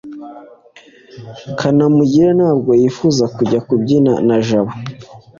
kanamugire 1.57 2.29
ntabwo 2.39 2.71
yifuza 2.81 3.23
kujya 3.35 3.59
kubyina 3.67 4.13
na 4.27 4.37
jabo 4.45 4.73